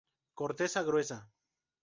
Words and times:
Corteza 0.39 0.81
gruesa. 0.87 1.19